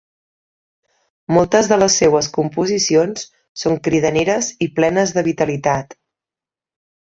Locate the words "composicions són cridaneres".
2.37-4.51